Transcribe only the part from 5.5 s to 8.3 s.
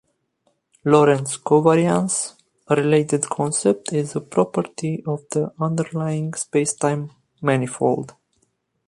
underlying spacetime manifold.